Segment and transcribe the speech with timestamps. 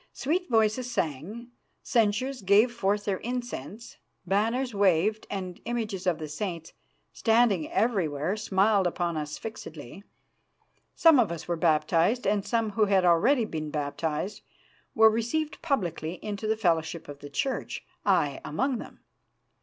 [0.13, 1.51] Sweet voices sang,
[1.83, 6.73] censers gave forth their incense, banners waved, and images of the saints,
[7.13, 10.03] standing everywhere, smiled upon us fixedly.
[10.95, 14.41] Some of us were baptised, and some who had already been baptised
[14.95, 19.01] were received publicly into the fellowship of the Church, I among them.